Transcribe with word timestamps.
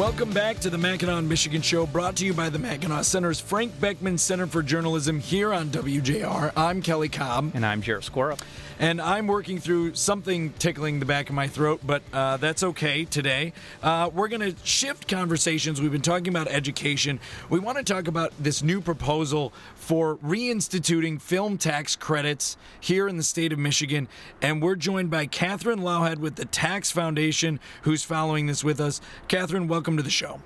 Welcome 0.00 0.32
back 0.32 0.58
to 0.60 0.70
the 0.70 0.78
Mackinac 0.78 1.24
Michigan 1.24 1.60
Show, 1.60 1.84
brought 1.84 2.16
to 2.16 2.24
you 2.24 2.32
by 2.32 2.48
the 2.48 2.58
Mackinac 2.58 3.04
Center's 3.04 3.38
Frank 3.38 3.70
Beckmann 3.74 4.18
Center 4.18 4.46
for 4.46 4.62
Journalism 4.62 5.20
here 5.20 5.52
on 5.52 5.68
WJR. 5.68 6.52
I'm 6.56 6.80
Kelly 6.80 7.10
Cobb. 7.10 7.50
And 7.52 7.66
I'm 7.66 7.82
Jarrett 7.82 8.04
Skorup. 8.04 8.40
And 8.80 8.98
I'm 8.98 9.26
working 9.26 9.58
through 9.58 9.94
something 9.94 10.54
tickling 10.54 11.00
the 11.00 11.04
back 11.04 11.28
of 11.28 11.34
my 11.34 11.48
throat, 11.48 11.82
but 11.84 12.02
uh, 12.14 12.38
that's 12.38 12.62
okay 12.62 13.04
today. 13.04 13.52
Uh, 13.82 14.08
we're 14.10 14.28
going 14.28 14.40
to 14.40 14.56
shift 14.64 15.06
conversations. 15.06 15.82
We've 15.82 15.92
been 15.92 16.00
talking 16.00 16.28
about 16.28 16.48
education. 16.48 17.20
We 17.50 17.60
want 17.60 17.76
to 17.76 17.84
talk 17.84 18.08
about 18.08 18.32
this 18.38 18.62
new 18.62 18.80
proposal 18.80 19.52
for 19.74 20.16
reinstituting 20.16 21.20
film 21.20 21.58
tax 21.58 21.94
credits 21.94 22.56
here 22.80 23.06
in 23.06 23.18
the 23.18 23.22
state 23.22 23.52
of 23.52 23.58
Michigan. 23.58 24.08
And 24.40 24.62
we're 24.62 24.76
joined 24.76 25.10
by 25.10 25.26
Katherine 25.26 25.80
Loughead 25.80 26.16
with 26.16 26.36
the 26.36 26.46
Tax 26.46 26.90
Foundation, 26.90 27.60
who's 27.82 28.02
following 28.02 28.46
this 28.46 28.64
with 28.64 28.80
us. 28.80 29.02
Katherine, 29.28 29.68
welcome 29.68 29.98
to 29.98 30.02
the 30.02 30.08
show. 30.08 30.40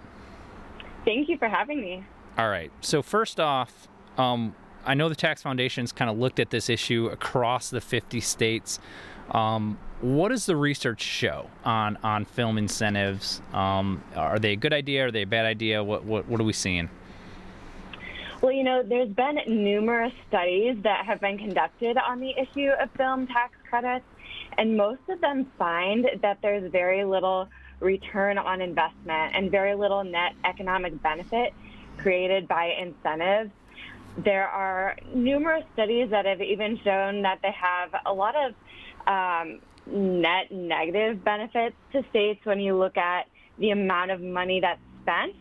Thank 1.05 1.29
you 1.29 1.39
for 1.39 1.47
having 1.47 1.81
me. 1.81 2.05
All 2.37 2.49
right. 2.49 2.73
So, 2.81 3.01
first 3.01 3.39
off, 3.39 3.87
um, 4.19 4.57
I 4.87 4.95
know 4.95 5.09
the 5.09 5.15
Tax 5.15 5.43
Foundation's 5.43 5.93
kind 5.93 6.11
of 6.11 6.19
looked 6.19 6.39
at 6.39 6.51
this 6.51 6.69
issue 6.69 7.07
across 7.07 7.71
the 7.71 7.81
50 7.81 8.21
states. 8.21 8.79
Um, 9.31 9.79
what 10.01 10.29
does 10.29 10.45
the 10.47 10.57
research 10.57 11.01
show 11.01 11.49
on 11.65 11.97
on 12.03 12.27
film 12.27 12.59
incentives? 12.59 13.41
Um, 13.55 14.03
are 14.15 14.39
they 14.39 14.53
a 14.53 14.57
good 14.57 14.75
idea? 14.75 15.07
Are 15.07 15.11
they 15.11 15.23
a 15.23 15.27
bad 15.27 15.47
idea? 15.47 15.83
What 15.83 16.05
what 16.05 16.27
what 16.29 16.41
are 16.41 16.45
we 16.45 16.53
seeing? 16.53 16.91
Well, 18.43 18.53
you 18.53 18.65
know, 18.65 18.83
there's 18.83 19.09
been 19.09 19.39
numerous 19.47 20.13
studies 20.29 20.77
that 20.83 21.07
have 21.07 21.21
been 21.21 21.39
conducted 21.39 21.97
on 21.97 22.21
the 22.21 22.35
issue 22.39 22.71
of 22.79 22.91
film 22.91 23.27
tax 23.27 23.55
credits, 23.71 24.05
and 24.59 24.77
most 24.77 25.01
of 25.09 25.23
them 25.23 25.51
find 25.57 26.07
that 26.21 26.39
there's 26.43 26.71
very 26.71 27.05
little 27.05 27.49
return 27.81 28.37
on 28.37 28.61
investment 28.61 29.35
and 29.35 29.51
very 29.51 29.75
little 29.75 30.05
net 30.05 30.35
economic 30.45 31.03
benefit 31.03 31.55
created 31.97 32.47
by 32.47 32.75
incentives 32.79 33.51
there 34.23 34.47
are 34.49 34.97
numerous 35.15 35.65
studies 35.75 36.11
that 36.11 36.25
have 36.25 36.41
even 36.41 36.79
shown 36.85 37.23
that 37.23 37.41
they 37.43 37.53
have 37.53 37.91
a 38.07 38.13
lot 38.13 38.35
of 38.37 38.55
um, 39.07 39.61
net 39.87 40.51
negative 40.51 41.25
benefits 41.25 41.77
to 41.93 42.03
states 42.11 42.41
when 42.45 42.61
you 42.61 42.77
look 42.77 42.97
at 42.97 43.27
the 43.59 43.71
amount 43.71 44.11
of 44.11 44.21
money 44.21 44.61
that's 44.61 44.81
spent 45.03 45.35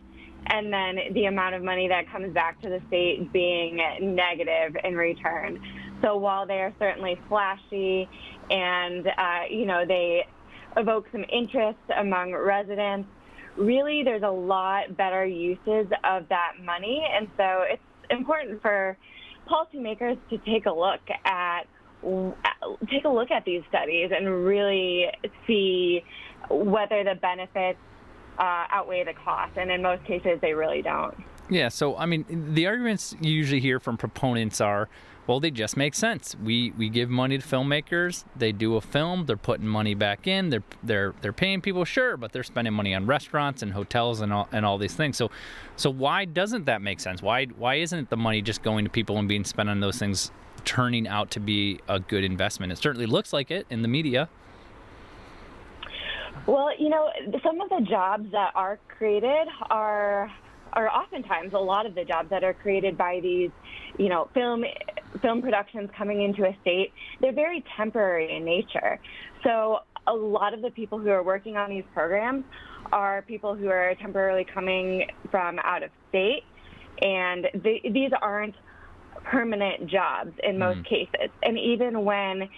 and 0.46 0.72
then 0.72 0.98
the 1.14 1.24
amount 1.24 1.54
of 1.54 1.62
money 1.62 1.88
that 1.88 2.10
comes 2.10 2.32
back 2.34 2.60
to 2.60 2.68
the 2.68 2.80
state 2.88 3.32
being 3.32 3.80
negative 4.00 4.76
in 4.84 4.94
return. 4.94 5.58
So 6.02 6.16
while 6.16 6.46
they 6.46 6.60
are 6.60 6.72
certainly 6.78 7.18
flashy 7.28 8.08
and, 8.50 9.06
uh, 9.06 9.40
you 9.48 9.64
know, 9.64 9.86
they 9.86 10.26
evoke 10.76 11.06
some 11.12 11.24
interest 11.32 11.78
among 11.96 12.34
residents, 12.34 13.08
really 13.56 14.02
there's 14.02 14.22
a 14.22 14.30
lot 14.30 14.96
better 14.96 15.24
uses 15.24 15.86
of 16.04 16.28
that 16.28 16.52
money. 16.62 17.06
And 17.10 17.28
so 17.38 17.62
it's 17.62 17.82
important 18.10 18.62
for 18.62 18.96
policymakers 19.48 20.18
to 20.30 20.38
take 20.38 20.66
a 20.66 20.72
look 20.72 21.00
at 21.24 21.62
take 22.90 23.04
a 23.04 23.08
look 23.08 23.30
at 23.30 23.44
these 23.44 23.62
studies 23.68 24.10
and 24.14 24.44
really 24.44 25.06
see 25.46 26.04
whether 26.50 27.02
the 27.02 27.14
benefits 27.14 27.78
uh, 28.38 28.66
outweigh 28.70 29.04
the 29.04 29.14
cost. 29.24 29.56
And 29.56 29.70
in 29.70 29.82
most 29.82 30.04
cases, 30.04 30.38
they 30.42 30.52
really 30.52 30.82
don't. 30.82 31.16
Yeah. 31.50 31.68
So, 31.68 31.96
I 31.96 32.06
mean, 32.06 32.24
the 32.28 32.66
arguments 32.66 33.14
you 33.20 33.32
usually 33.32 33.60
hear 33.60 33.78
from 33.78 33.96
proponents 33.96 34.60
are 34.60 34.88
well, 35.26 35.40
they 35.40 35.50
just 35.50 35.76
make 35.76 35.94
sense. 35.94 36.36
We 36.42 36.72
we 36.72 36.90
give 36.90 37.08
money 37.08 37.38
to 37.38 37.46
filmmakers. 37.46 38.24
They 38.36 38.52
do 38.52 38.76
a 38.76 38.80
film. 38.80 39.24
They're 39.24 39.36
putting 39.36 39.66
money 39.66 39.94
back 39.94 40.26
in. 40.26 40.50
They're 40.50 40.62
they're 40.82 41.14
they're 41.22 41.32
paying 41.32 41.62
people, 41.62 41.84
sure, 41.84 42.16
but 42.16 42.32
they're 42.32 42.42
spending 42.42 42.74
money 42.74 42.94
on 42.94 43.06
restaurants 43.06 43.62
and 43.62 43.72
hotels 43.72 44.20
and 44.20 44.32
all 44.32 44.48
and 44.52 44.66
all 44.66 44.76
these 44.76 44.94
things. 44.94 45.16
So, 45.16 45.30
so 45.76 45.88
why 45.90 46.26
doesn't 46.26 46.66
that 46.66 46.82
make 46.82 47.00
sense? 47.00 47.22
Why 47.22 47.46
why 47.46 47.76
isn't 47.76 48.10
the 48.10 48.18
money 48.18 48.42
just 48.42 48.62
going 48.62 48.84
to 48.84 48.90
people 48.90 49.16
and 49.16 49.26
being 49.26 49.44
spent 49.44 49.70
on 49.70 49.80
those 49.80 49.98
things, 49.98 50.30
turning 50.66 51.08
out 51.08 51.30
to 51.32 51.40
be 51.40 51.80
a 51.88 51.98
good 51.98 52.24
investment? 52.24 52.72
It 52.72 52.76
certainly 52.76 53.06
looks 53.06 53.32
like 53.32 53.50
it 53.50 53.66
in 53.70 53.80
the 53.80 53.88
media. 53.88 54.28
Well, 56.46 56.68
you 56.78 56.90
know, 56.90 57.08
some 57.42 57.62
of 57.62 57.70
the 57.70 57.86
jobs 57.88 58.30
that 58.32 58.52
are 58.54 58.78
created 58.98 59.48
are 59.70 60.30
are 60.74 60.90
oftentimes 60.90 61.54
a 61.54 61.58
lot 61.58 61.86
of 61.86 61.94
the 61.94 62.04
jobs 62.04 62.28
that 62.30 62.44
are 62.44 62.52
created 62.52 62.98
by 62.98 63.20
these, 63.22 63.50
you 63.96 64.08
know, 64.08 64.28
film 64.34 64.64
film 65.22 65.42
productions 65.42 65.90
coming 65.96 66.22
into 66.22 66.44
a 66.44 66.56
state, 66.62 66.92
they're 67.20 67.32
very 67.32 67.64
temporary 67.76 68.36
in 68.36 68.44
nature. 68.44 68.98
So 69.42 69.78
a 70.06 70.12
lot 70.12 70.54
of 70.54 70.62
the 70.62 70.70
people 70.70 70.98
who 70.98 71.08
are 71.10 71.22
working 71.22 71.56
on 71.56 71.70
these 71.70 71.84
programs 71.92 72.44
are 72.92 73.22
people 73.22 73.54
who 73.54 73.68
are 73.68 73.94
temporarily 74.00 74.46
coming 74.52 75.06
from 75.30 75.58
out 75.64 75.82
of 75.82 75.90
state, 76.10 76.42
and 77.00 77.46
they, 77.62 77.80
these 77.92 78.10
aren't 78.20 78.54
permanent 79.24 79.88
jobs 79.88 80.32
in 80.42 80.58
most 80.58 80.80
mm. 80.80 80.88
cases. 80.88 81.30
And 81.42 81.58
even 81.58 82.04
when 82.04 82.48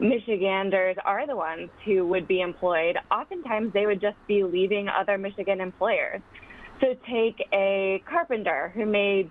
Michiganders 0.00 0.96
are 1.04 1.26
the 1.26 1.36
ones 1.36 1.68
who 1.84 2.06
would 2.06 2.26
be 2.26 2.40
employed, 2.40 2.96
oftentimes 3.10 3.72
they 3.72 3.86
would 3.86 4.00
just 4.00 4.16
be 4.26 4.44
leaving 4.44 4.88
other 4.88 5.18
Michigan 5.18 5.60
employers. 5.60 6.20
So 6.80 6.94
take 7.10 7.36
a 7.52 8.02
carpenter 8.08 8.72
who 8.74 8.86
may 8.86 9.30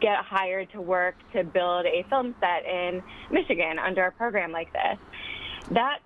get 0.00 0.18
hired 0.18 0.70
to 0.72 0.80
work 0.80 1.14
to 1.32 1.44
build 1.44 1.86
a 1.86 2.04
film 2.08 2.34
set 2.40 2.64
in 2.64 3.02
Michigan 3.30 3.78
under 3.78 4.04
a 4.04 4.12
program 4.12 4.52
like 4.52 4.72
this. 4.72 4.98
That 5.70 5.98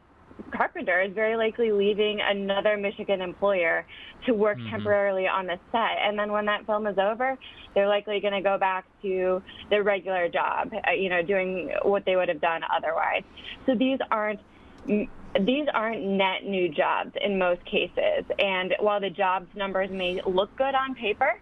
carpenter 0.53 1.01
is 1.03 1.13
very 1.15 1.37
likely 1.37 1.73
leaving 1.73 2.21
another 2.21 2.77
Michigan 2.77 3.21
employer 3.21 3.85
to 4.27 4.33
work 4.33 4.59
mm-hmm. 4.59 4.71
temporarily 4.71 5.27
on 5.27 5.47
the 5.47 5.59
set. 5.73 5.99
And 6.03 6.19
then 6.19 6.33
when 6.33 6.47
that 6.47 6.67
film 6.67 6.87
is 6.87 6.99
over, 6.99 7.37
they're 7.75 7.89
likely 7.89 8.21
going 8.21 8.35
to 8.35 8.41
go 8.41 8.59
back 8.59 8.87
to 9.03 9.43
their 9.71 9.83
regular 9.83 10.29
job, 10.29 10.73
uh, 10.73 10.93
you 10.93 11.09
know, 11.09 11.23
doing 11.23 11.73
what 11.83 12.05
they 12.05 12.17
would 12.17 12.29
have 12.29 12.41
done 12.41 12.63
otherwise. 12.75 13.23
So 13.67 13.75
these 13.75 13.99
aren't 14.11 14.41
these 15.41 15.67
aren't 15.75 16.03
net 16.03 16.45
new 16.45 16.69
jobs 16.69 17.13
in 17.23 17.39
most 17.39 17.63
cases. 17.67 18.25
And 18.39 18.75
while 18.81 19.01
the 19.01 19.11
jobs 19.11 19.49
numbers 19.55 19.91
may 19.91 20.21
look 20.27 20.57
good 20.57 20.75
on 20.75 20.95
paper, 20.95 21.39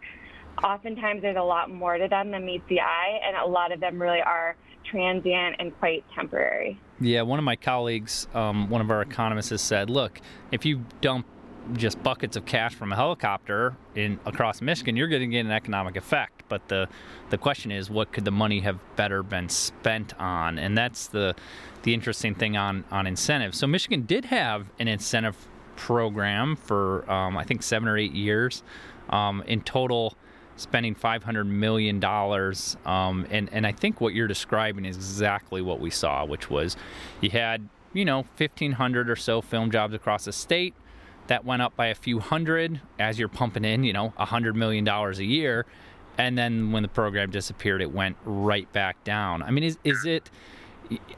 oftentimes 0.62 1.22
there's 1.22 1.37
a 1.37 1.43
lot 1.43 1.71
more 1.71 1.99
to 1.99 2.09
them 2.09 2.31
than 2.31 2.44
meets 2.44 2.65
the 2.69 2.81
eye, 2.81 3.21
and 3.27 3.37
a 3.37 3.47
lot 3.47 3.72
of 3.72 3.81
them 3.81 4.00
really 4.00 4.21
are 4.21 4.56
transient 4.84 5.56
and 5.59 5.77
quite 5.78 6.05
temporary. 6.15 6.78
Yeah, 7.00 7.22
one 7.22 7.39
of 7.39 7.44
my 7.44 7.56
colleagues, 7.56 8.28
um, 8.34 8.71
one 8.71 8.81
of 8.81 8.91
our 8.91 9.03
economists, 9.03 9.50
has 9.50 9.61
said, 9.61 9.91
look, 9.91 10.21
if 10.53 10.65
you 10.65 10.84
dump 11.00 11.27
just 11.72 12.00
buckets 12.03 12.37
of 12.37 12.47
cash 12.47 12.75
from 12.75 12.93
a 12.93 12.97
helicopter 12.97 13.77
in 13.94 14.21
across 14.25 14.62
Michigan, 14.62 14.97
you're 14.97 15.09
going 15.09 15.22
to 15.22 15.27
get 15.27 15.44
an 15.44 15.50
economic 15.50 15.97
effect. 15.97 16.44
But 16.49 16.69
the 16.69 16.88
the 17.31 17.38
question 17.38 17.73
is, 17.73 17.91
what 17.91 18.12
could 18.12 18.25
the 18.25 18.31
money 18.31 18.61
have 18.61 18.78
better 18.94 19.23
been 19.23 19.49
spent 19.49 20.19
on? 20.21 20.59
And 20.59 20.78
that's 20.78 21.09
the 21.09 21.34
the 21.83 21.93
interesting 21.93 22.34
thing 22.34 22.56
on 22.56 22.84
on 22.91 23.06
incentives. 23.06 23.59
So 23.59 23.67
Michigan 23.67 24.03
did 24.03 24.27
have 24.27 24.67
an 24.78 24.88
incentive 24.88 25.37
program 25.75 26.56
for 26.56 27.11
um, 27.11 27.37
I 27.37 27.44
think 27.44 27.62
seven 27.62 27.88
or 27.88 27.99
eight 27.99 28.12
years. 28.12 28.62
Um, 29.11 29.43
in 29.47 29.61
total, 29.61 30.17
spending 30.56 30.94
five 30.94 31.22
hundred 31.22 31.44
million 31.44 32.00
dollars. 32.00 32.77
Um, 32.84 33.27
and 33.31 33.49
and 33.53 33.67
I 33.67 33.72
think 33.72 34.00
what 34.00 34.15
you're 34.15 34.27
describing 34.27 34.84
is 34.84 34.97
exactly 34.97 35.62
what 35.62 35.81
we 35.81 35.91
saw, 35.91 36.25
which 36.25 36.50
was 36.50 36.77
you 37.21 37.31
had 37.31 37.69
you 37.93 38.05
know 38.05 38.25
1,500 38.37 39.09
or 39.09 39.17
so 39.17 39.41
film 39.41 39.71
jobs 39.71 39.94
across 39.94 40.25
the 40.25 40.33
state. 40.33 40.75
That 41.28 41.44
went 41.44 41.61
up 41.61 41.75
by 41.75 41.87
a 41.87 41.94
few 41.97 42.21
hundred 42.21 42.81
as 43.00 43.19
you're 43.19 43.28
pumping 43.28 43.65
in, 43.65 43.83
you 43.83 43.93
know, 43.93 44.12
a 44.17 44.25
hundred 44.25 44.55
million 44.55 44.84
dollars 44.84 45.19
a 45.19 45.25
year, 45.25 45.67
and 46.19 46.39
then 46.39 46.71
when 46.71 46.84
the 46.84 46.88
program 46.88 47.31
disappeared, 47.31 47.83
it 47.83 47.93
went 47.93 48.17
right 48.25 48.73
back 48.73 49.03
down. 49.03 49.43
I 49.43 49.50
mean, 49.50 49.65
is 49.65 49.78
is 49.83 50.05
it? 50.05 50.31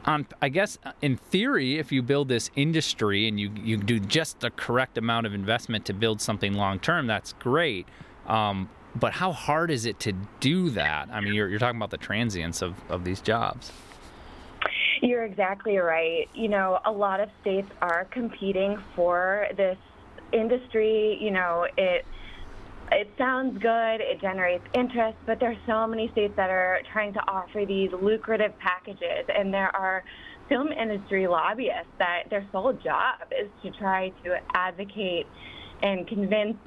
on 0.05 0.25
I 0.41 0.49
guess 0.49 0.77
in 1.01 1.17
theory, 1.17 1.77
if 1.77 1.91
you 1.91 2.01
build 2.01 2.27
this 2.27 2.49
industry 2.55 3.27
and 3.27 3.39
you 3.39 3.51
you 3.55 3.77
do 3.77 3.99
just 3.99 4.39
the 4.39 4.49
correct 4.49 4.97
amount 4.97 5.27
of 5.27 5.33
investment 5.33 5.85
to 5.85 5.93
build 5.93 6.21
something 6.21 6.53
long 6.53 6.79
term, 6.79 7.07
that's 7.07 7.33
great. 7.33 7.87
Um, 8.27 8.69
but 8.95 9.13
how 9.13 9.31
hard 9.31 9.71
is 9.71 9.85
it 9.85 9.99
to 10.01 10.13
do 10.39 10.69
that? 10.71 11.09
I 11.11 11.19
mean, 11.21 11.33
you're, 11.33 11.47
you're 11.47 11.59
talking 11.59 11.77
about 11.77 11.91
the 11.91 11.97
transience 11.97 12.61
of, 12.61 12.75
of 12.89 13.03
these 13.03 13.21
jobs. 13.21 13.71
You're 15.01 15.23
exactly 15.23 15.77
right. 15.77 16.27
You 16.33 16.49
know, 16.49 16.79
a 16.85 16.91
lot 16.91 17.19
of 17.19 17.29
states 17.41 17.69
are 17.81 18.05
competing 18.11 18.77
for 18.95 19.47
this 19.55 19.77
industry. 20.33 21.17
You 21.21 21.31
know, 21.31 21.67
it 21.77 22.05
it 22.91 23.11
sounds 23.17 23.61
good, 23.61 24.01
it 24.01 24.19
generates 24.19 24.63
interest, 24.73 25.17
but 25.27 25.39
there's 25.39 25.57
so 25.67 25.85
many 25.85 26.09
states 26.11 26.33
that 26.37 26.49
are 26.49 26.79
trying 26.91 27.13
to 27.13 27.19
offer 27.27 27.63
these 27.65 27.91
lucrative 28.01 28.57
packages, 28.57 29.25
and 29.27 29.53
there 29.53 29.73
are 29.75 30.03
film 30.47 30.71
industry 30.71 31.27
lobbyists 31.27 31.91
that 31.99 32.23
their 32.31 32.47
sole 32.51 32.73
job 32.73 33.15
is 33.31 33.49
to 33.61 33.69
try 33.77 34.09
to 34.23 34.35
advocate 34.55 35.27
and 35.83 36.07
convince 36.07 36.57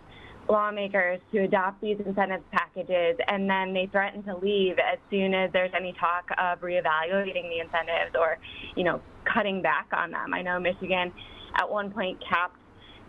lawmakers 0.52 1.18
to 1.32 1.38
adopt 1.38 1.80
these 1.80 1.96
incentive 2.04 2.42
packages, 2.52 3.16
and 3.26 3.48
then 3.48 3.72
they 3.72 3.88
threaten 3.90 4.22
to 4.24 4.36
leave 4.36 4.76
as 4.78 4.98
soon 5.10 5.32
as 5.32 5.50
there's 5.52 5.72
any 5.74 5.94
talk 5.98 6.28
of 6.38 6.60
reevaluating 6.60 7.48
the 7.48 7.58
incentives 7.64 8.14
or, 8.14 8.36
you 8.76 8.84
know, 8.84 9.00
cutting 9.24 9.62
back 9.62 9.88
on 9.92 10.10
them. 10.10 10.34
I 10.34 10.42
know 10.42 10.60
Michigan 10.60 11.10
at 11.58 11.68
one 11.68 11.90
point 11.90 12.22
capped 12.28 12.58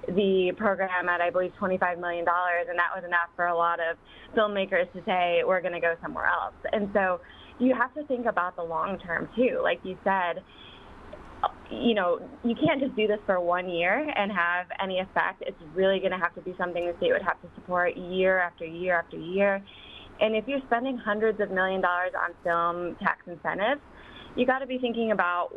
the 0.08 0.54
program 0.58 1.10
at, 1.10 1.22
I 1.22 1.30
believe, 1.30 1.52
$25 1.62 2.00
million, 2.00 2.26
and 2.28 2.80
that 2.80 2.92
was 2.96 3.04
enough 3.06 3.30
for 3.36 3.48
a 3.48 3.56
lot 3.56 3.80
of 3.80 3.98
filmmakers 4.36 4.92
to 4.94 5.02
say, 5.06 5.44
we're 5.46 5.62
going 5.62 5.74
to 5.74 5.80
go 5.80 5.96
somewhere 6.02 6.26
else. 6.26 6.56
And 6.72 6.90
so 6.94 7.20
you 7.60 7.76
have 7.76 7.94
to 7.96 8.04
think 8.08 8.26
about 8.26 8.56
the 8.56 8.64
long 8.64 9.00
term, 9.00 9.30
too. 9.36 9.60
Like 9.62 9.80
you 9.84 9.98
said, 10.04 10.44
you 11.72 11.94
know, 11.94 12.20
you 12.44 12.56
can't 12.56 12.82
just 12.82 12.96
do 12.96 13.08
this 13.08 13.20
for 13.26 13.40
one 13.40 13.70
year 13.70 14.08
and 14.16 14.32
have 14.32 14.68
any 14.82 15.00
effect. 15.00 15.44
It's 15.46 15.58
really 15.74 16.00
going 16.00 16.12
to 16.12 16.18
have 16.18 16.34
to 16.36 16.42
be 16.42 16.54
something 16.58 16.86
the 16.86 16.94
state 16.98 17.12
would 17.12 17.24
have 17.24 17.42
to 17.42 17.48
support 17.56 17.98
year 17.98 18.40
after 18.40 18.66
year 18.66 19.00
after 19.00 19.18
year. 19.18 19.64
And 20.22 20.36
if 20.36 20.48
you're 20.48 20.62
spending 20.68 20.98
hundreds 20.98 21.40
of 21.42 21.52
million 21.52 21.82
dollars 21.82 22.12
on 22.16 22.34
film 22.44 22.96
tax 23.02 23.22
incentives, 23.28 23.82
you 24.36 24.46
got 24.46 24.60
to 24.60 24.68
be 24.68 24.78
thinking 24.78 25.12
about 25.12 25.50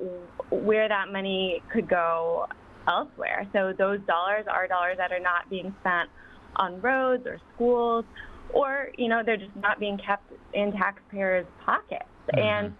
where 0.50 0.88
that 0.88 1.12
money 1.12 1.62
could 1.72 1.88
go 1.88 2.46
elsewhere. 2.88 3.48
So 3.52 3.72
those 3.76 4.00
dollars 4.06 4.46
are 4.50 4.66
dollars 4.66 4.96
that 4.98 5.12
are 5.12 5.20
not 5.20 5.48
being 5.50 5.74
spent 5.80 6.10
on 6.56 6.80
roads 6.80 7.26
or 7.26 7.38
schools, 7.54 8.04
or 8.52 8.88
you 8.96 9.08
know 9.08 9.22
they're 9.24 9.36
just 9.36 9.54
not 9.56 9.78
being 9.78 9.98
kept 9.98 10.32
in 10.54 10.72
taxpayers' 10.72 11.46
pockets. 11.64 12.04
Mm-hmm. 12.32 12.38
And 12.38 12.74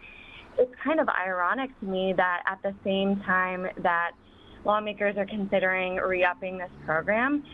it's 0.58 0.74
kind 0.82 1.00
of 1.00 1.08
ironic 1.08 1.78
to 1.80 1.86
me 1.86 2.12
that 2.16 2.42
at 2.46 2.62
the 2.62 2.74
same 2.84 3.16
time 3.20 3.68
that 3.78 4.12
lawmakers 4.64 5.16
are 5.16 5.26
considering 5.26 5.96
re-upping 5.96 6.58
this 6.58 6.70
program, 6.84 7.44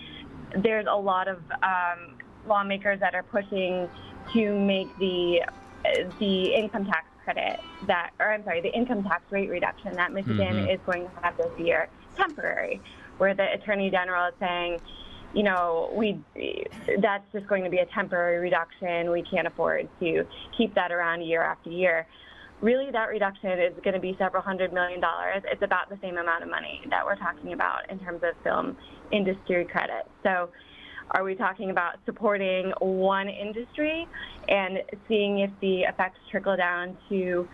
there's 0.56 0.86
a 0.88 0.96
lot 0.96 1.28
of 1.28 1.38
um, 1.62 2.16
lawmakers 2.46 3.00
that 3.00 3.14
are 3.14 3.22
pushing 3.22 3.88
to 4.32 4.58
make 4.58 4.88
the 4.98 5.42
the 6.20 6.54
income 6.54 6.84
tax 6.84 7.06
credit 7.24 7.58
that, 7.86 8.10
or 8.20 8.32
I'm 8.32 8.44
sorry, 8.44 8.60
the 8.60 8.72
income 8.72 9.02
tax 9.02 9.22
rate 9.30 9.50
reduction 9.50 9.94
that 9.94 10.12
Michigan 10.12 10.54
mm-hmm. 10.54 10.70
is 10.70 10.80
going 10.86 11.08
to 11.08 11.10
have 11.22 11.36
this 11.36 11.50
year 11.58 11.88
temporary, 12.16 12.80
where 13.18 13.34
the 13.34 13.52
attorney 13.52 13.90
general 13.90 14.28
is 14.28 14.34
saying, 14.38 14.80
you 15.34 15.42
know, 15.42 15.90
we 15.92 16.20
that's 16.98 17.24
just 17.32 17.46
going 17.46 17.64
to 17.64 17.70
be 17.70 17.78
a 17.78 17.86
temporary 17.86 18.38
reduction. 18.38 19.10
We 19.10 19.22
can't 19.22 19.46
afford 19.46 19.88
to 20.00 20.26
keep 20.56 20.74
that 20.74 20.92
around 20.92 21.22
year 21.22 21.42
after 21.42 21.70
year. 21.70 22.06
Really, 22.62 22.92
that 22.92 23.08
reduction 23.08 23.50
is 23.58 23.72
going 23.82 23.94
to 23.94 24.00
be 24.00 24.14
several 24.18 24.40
hundred 24.40 24.72
million 24.72 25.00
dollars. 25.00 25.42
It's 25.50 25.62
about 25.62 25.90
the 25.90 25.98
same 26.00 26.16
amount 26.16 26.44
of 26.44 26.48
money 26.48 26.80
that 26.90 27.04
we're 27.04 27.16
talking 27.16 27.54
about 27.54 27.90
in 27.90 27.98
terms 27.98 28.22
of 28.22 28.40
film 28.44 28.76
industry 29.10 29.64
credit. 29.64 30.06
So, 30.22 30.48
are 31.10 31.24
we 31.24 31.34
talking 31.34 31.70
about 31.70 31.96
supporting 32.06 32.72
one 32.78 33.28
industry 33.28 34.06
and 34.48 34.78
seeing 35.08 35.40
if 35.40 35.50
the 35.60 35.80
effects 35.80 36.20
trickle 36.30 36.56
down 36.56 36.96
to 37.08 37.48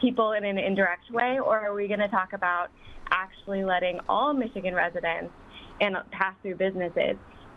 people 0.00 0.32
in 0.32 0.44
an 0.44 0.58
indirect 0.58 1.10
way, 1.10 1.40
or 1.40 1.58
are 1.58 1.74
we 1.74 1.88
going 1.88 1.98
to 1.98 2.08
talk 2.08 2.32
about 2.32 2.68
actually 3.10 3.64
letting 3.64 3.98
all 4.08 4.32
Michigan 4.32 4.72
residents 4.72 5.32
and 5.80 5.96
pass 6.12 6.34
through 6.42 6.54
businesses 6.54 7.16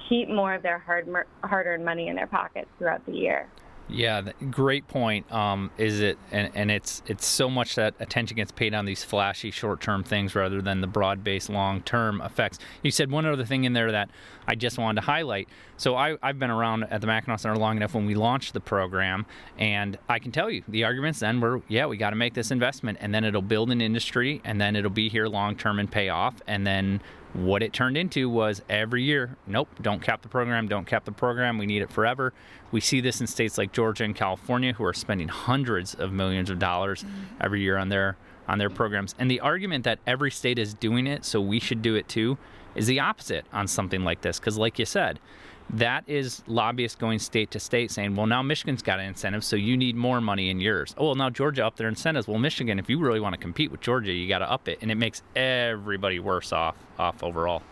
keep 0.09 0.29
more 0.29 0.55
of 0.55 0.63
their 0.63 0.79
hard 0.79 1.07
hard 1.43 1.67
earned 1.67 1.85
money 1.85 2.07
in 2.07 2.15
their 2.15 2.27
pockets 2.27 2.69
throughout 2.79 3.05
the 3.05 3.13
year? 3.13 3.47
Yeah, 3.89 4.21
great 4.51 4.87
point. 4.89 5.31
Um, 5.31 5.71
is 5.77 6.01
it 6.01 6.17
and, 6.31 6.51
and 6.53 6.69
it's 6.69 7.01
it's 7.05 7.25
so 7.25 7.49
much 7.49 7.75
that 7.75 7.93
attention 7.99 8.35
gets 8.35 8.51
paid 8.51 8.73
on 8.73 8.85
these 8.85 9.03
flashy 9.03 9.49
short 9.49 9.79
term 9.79 10.03
things 10.03 10.35
rather 10.35 10.61
than 10.61 10.81
the 10.81 10.87
broad 10.87 11.23
based 11.23 11.49
long 11.49 11.81
term 11.81 12.19
effects. 12.21 12.59
You 12.83 12.91
said 12.91 13.09
one 13.09 13.25
other 13.25 13.45
thing 13.45 13.63
in 13.63 13.71
there 13.71 13.93
that 13.93 14.09
I 14.45 14.55
just 14.55 14.77
wanted 14.77 15.01
to 15.01 15.07
highlight. 15.07 15.47
So 15.77 15.95
I, 15.95 16.17
I've 16.21 16.39
been 16.39 16.49
around 16.49 16.83
at 16.85 16.99
the 16.99 17.07
Mackinac 17.07 17.39
Center 17.39 17.55
long 17.55 17.77
enough 17.77 17.93
when 17.93 18.05
we 18.05 18.15
launched 18.15 18.53
the 18.53 18.59
program, 18.59 19.25
and 19.57 19.97
I 20.09 20.19
can 20.19 20.31
tell 20.31 20.49
you 20.49 20.63
the 20.67 20.83
arguments 20.83 21.19
then 21.19 21.39
were, 21.39 21.61
yeah, 21.67 21.85
we 21.85 21.97
got 21.97 22.09
to 22.09 22.15
make 22.15 22.33
this 22.33 22.51
investment, 22.51 22.97
and 22.99 23.13
then 23.13 23.23
it'll 23.23 23.41
build 23.41 23.71
an 23.71 23.79
industry, 23.79 24.41
and 24.43 24.59
then 24.59 24.75
it'll 24.75 24.89
be 24.89 25.07
here 25.07 25.27
long 25.27 25.55
term 25.55 25.79
and 25.79 25.89
pay 25.89 26.09
off, 26.09 26.41
and 26.47 26.65
then 26.65 26.99
what 27.33 27.61
it 27.61 27.73
turned 27.73 27.97
into 27.97 28.29
was 28.29 28.61
every 28.69 29.03
year, 29.03 29.35
nope, 29.45 29.69
don't 29.81 30.01
cap 30.01 30.21
the 30.21 30.27
program, 30.27 30.67
don't 30.67 30.87
cap 30.87 31.05
the 31.05 31.11
program, 31.11 31.57
we 31.57 31.65
need 31.65 31.81
it 31.81 31.91
forever. 31.91 32.33
We 32.71 32.81
see 32.81 33.01
this 33.01 33.21
in 33.21 33.27
states 33.27 33.57
like 33.57 33.71
Georgia 33.71 34.03
and 34.03 34.15
California 34.15 34.73
who 34.73 34.83
are 34.83 34.93
spending 34.93 35.27
hundreds 35.27 35.93
of 35.93 36.11
millions 36.11 36.49
of 36.49 36.59
dollars 36.59 37.03
mm-hmm. 37.03 37.41
every 37.41 37.61
year 37.61 37.77
on 37.77 37.89
their 37.89 38.17
on 38.47 38.59
their 38.59 38.69
programs. 38.69 39.13
And 39.19 39.29
the 39.29 39.41
argument 39.41 39.83
that 39.83 39.99
every 40.07 40.31
state 40.31 40.57
is 40.57 40.73
doing 40.73 41.05
it, 41.05 41.25
so 41.25 41.41
we 41.41 41.59
should 41.59 41.81
do 41.81 41.95
it 41.95 42.07
too, 42.07 42.37
is 42.75 42.87
the 42.87 42.99
opposite 42.99 43.45
on 43.51 43.67
something 43.67 44.03
like 44.03 44.21
this 44.21 44.39
because 44.39 44.57
like 44.57 44.79
you 44.79 44.85
said, 44.85 45.19
that 45.69 46.03
is 46.07 46.43
lobbyists 46.47 46.97
going 46.97 47.19
state 47.19 47.51
to 47.51 47.59
state 47.59 47.91
saying, 47.91 48.15
well, 48.15 48.25
now 48.25 48.41
Michigan's 48.41 48.81
got 48.81 48.99
an 48.99 49.05
incentive, 49.05 49.43
so 49.43 49.55
you 49.55 49.75
need 49.75 49.95
more 49.95 50.21
money 50.21 50.49
in 50.49 50.61
yours. 50.61 50.95
Oh, 50.97 51.07
well, 51.07 51.15
now 51.15 51.29
Georgia 51.29 51.65
up 51.65 51.75
their 51.75 51.89
incentives. 51.89 52.27
Well, 52.27 52.39
Michigan, 52.39 52.79
if 52.79 52.89
you 52.89 52.99
really 52.99 53.19
want 53.19 53.33
to 53.33 53.41
compete 53.41 53.71
with 53.71 53.81
Georgia, 53.81 54.11
you 54.11 54.27
got 54.27 54.39
to 54.39 54.49
up 54.49 54.67
it, 54.67 54.79
and 54.81 54.91
it 54.91 54.95
makes 54.95 55.21
everybody 55.35 56.19
worse 56.19 56.53
off 56.53 56.75
off 56.97 57.21
overall. 57.21 57.63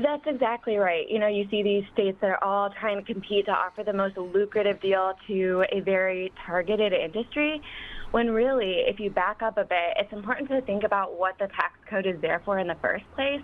That's 0.00 0.26
exactly 0.26 0.76
right. 0.76 1.08
You 1.08 1.18
know, 1.18 1.26
you 1.26 1.46
see 1.50 1.62
these 1.62 1.84
states 1.92 2.16
that 2.20 2.30
are 2.30 2.42
all 2.42 2.70
trying 2.70 2.98
to 2.98 3.12
compete 3.12 3.46
to 3.46 3.52
offer 3.52 3.82
the 3.82 3.92
most 3.92 4.16
lucrative 4.16 4.80
deal 4.80 5.12
to 5.26 5.64
a 5.70 5.80
very 5.80 6.32
targeted 6.46 6.92
industry. 6.92 7.60
When 8.10 8.30
really, 8.30 8.84
if 8.86 9.00
you 9.00 9.10
back 9.10 9.42
up 9.42 9.58
a 9.58 9.64
bit, 9.64 9.96
it's 9.98 10.12
important 10.12 10.48
to 10.50 10.60
think 10.62 10.84
about 10.84 11.18
what 11.18 11.38
the 11.38 11.46
tax 11.48 11.74
code 11.88 12.06
is 12.06 12.20
there 12.20 12.40
for 12.44 12.58
in 12.58 12.68
the 12.68 12.76
first 12.76 13.04
place 13.14 13.40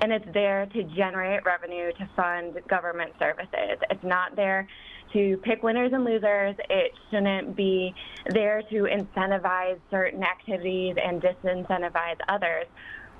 and 0.00 0.12
it's 0.12 0.26
there 0.32 0.66
to 0.66 0.82
generate 0.84 1.44
revenue 1.44 1.92
to 1.92 2.08
fund 2.16 2.54
government 2.68 3.12
services. 3.18 3.78
It's 3.90 4.04
not 4.04 4.36
there 4.36 4.68
to 5.12 5.36
pick 5.38 5.62
winners 5.62 5.92
and 5.92 6.04
losers. 6.04 6.56
It 6.68 6.92
shouldn't 7.10 7.56
be 7.56 7.94
there 8.30 8.62
to 8.70 8.82
incentivize 8.82 9.78
certain 9.90 10.22
activities 10.22 10.96
and 11.02 11.22
disincentivize 11.22 12.18
others. 12.28 12.66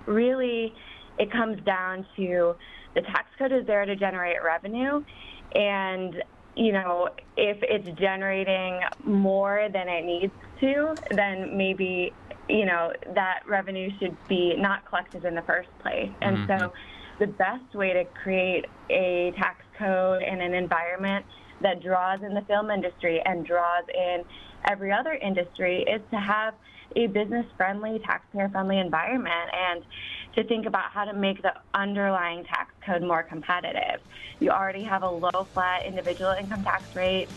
Really, 0.07 0.75
it 1.19 1.33
comes 1.33 1.61
down 1.65 2.07
to 2.17 2.55
the 2.95 3.03
tax 3.03 3.29
code 3.39 3.53
is 3.53 3.67
there 3.67 3.85
to 3.85 3.97
generate 3.97 4.43
revenue 4.43 5.03
and 5.55 6.23
you 6.57 6.73
know, 6.73 7.11
if 7.37 7.59
it's 7.61 8.01
generating 8.01 8.81
more 9.05 9.69
than 9.73 9.89
it 9.89 10.05
needs 10.05 10.33
to, 10.61 10.95
then 11.15 11.57
maybe 11.57 12.15
you 12.49 12.65
know, 12.65 12.93
that 13.15 13.41
revenue 13.47 13.91
should 13.99 14.17
be 14.29 14.55
not 14.57 14.85
collected 14.85 15.25
in 15.25 15.35
the 15.35 15.43
first 15.43 15.69
place. 15.81 16.11
And 16.23 16.39
mm-hmm. 16.39 16.59
so 16.59 16.73
the 17.19 17.27
best 17.27 17.75
way 17.75 17.93
to 17.93 18.05
create 18.05 18.67
a 18.91 19.33
tax 19.37 19.65
code 19.79 20.23
and 20.23 20.41
an 20.41 20.55
environment 20.55 21.25
that 21.63 21.83
draws 21.83 22.23
in 22.23 22.35
the 22.35 22.43
film 22.43 22.71
industry 22.71 23.23
and 23.25 23.45
draws 23.47 23.85
in 23.95 24.25
every 24.69 24.93
other 24.93 25.15
industry 25.15 25.83
is 25.83 26.03
to 26.11 26.19
have 26.19 26.55
a 26.95 27.07
business 27.09 27.47
friendly, 27.57 27.99
taxpayer 28.01 28.49
friendly 28.49 28.79
environment 28.79 29.51
and 29.53 29.85
to 30.35 30.45
think 30.45 30.67
about 30.67 30.91
how 30.91 31.05
to 31.05 31.15
make 31.15 31.43
the 31.43 31.53
underlying 31.75 32.45
tax 32.45 32.73
code 32.85 33.03
more 33.03 33.23
competitive. 33.23 34.01
You 34.39 34.51
already 34.51 34.83
have 34.85 35.03
a 35.03 35.11
low 35.11 35.47
flat 35.53 35.87
individual 35.87 36.33
income 36.33 36.63
tax 36.63 36.95
rate. 36.95 37.29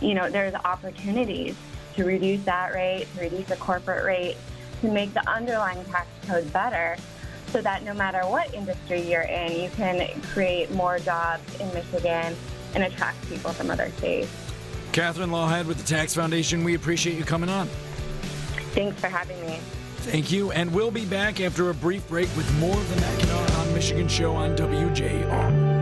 You 0.00 0.14
know, 0.14 0.30
there's 0.30 0.54
opportunities 0.54 1.56
to 1.96 2.04
reduce 2.04 2.44
that 2.44 2.74
rate, 2.74 3.06
to 3.14 3.22
reduce 3.22 3.46
the 3.46 3.56
corporate 3.56 4.04
rate, 4.04 4.36
to 4.84 4.92
make 4.92 5.14
the 5.14 5.28
underlying 5.28 5.82
tax 5.86 6.06
code 6.26 6.52
better 6.52 6.96
so 7.48 7.62
that 7.62 7.82
no 7.84 7.94
matter 7.94 8.20
what 8.20 8.52
industry 8.52 9.00
you're 9.00 9.22
in, 9.22 9.52
you 9.52 9.70
can 9.70 10.20
create 10.22 10.70
more 10.72 10.98
jobs 10.98 11.42
in 11.58 11.72
Michigan 11.72 12.36
and 12.74 12.84
attract 12.84 13.26
people 13.28 13.52
from 13.52 13.70
other 13.70 13.90
states. 13.96 14.28
Katherine 14.92 15.30
Loughead 15.30 15.66
with 15.66 15.78
the 15.78 15.84
Tax 15.84 16.14
Foundation, 16.14 16.64
we 16.64 16.74
appreciate 16.74 17.16
you 17.16 17.24
coming 17.24 17.48
on. 17.48 17.66
Thanks 18.74 19.00
for 19.00 19.08
having 19.08 19.40
me. 19.46 19.58
Thank 19.98 20.30
you, 20.30 20.52
and 20.52 20.72
we'll 20.74 20.90
be 20.90 21.06
back 21.06 21.40
after 21.40 21.70
a 21.70 21.74
brief 21.74 22.06
break 22.08 22.28
with 22.36 22.52
more 22.58 22.76
of 22.76 22.94
the 22.94 23.00
Mackinac 23.00 23.58
on 23.58 23.72
Michigan 23.72 24.06
show 24.06 24.34
on 24.34 24.54
WJR. 24.54 25.73